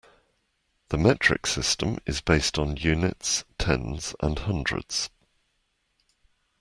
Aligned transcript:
The 0.89 0.97
metric 0.97 1.45
system 1.45 1.99
is 2.07 2.21
based 2.21 2.57
on 2.57 2.75
units, 2.75 3.45
tens 3.59 4.15
and 4.19 4.39
hundreds 4.39 5.11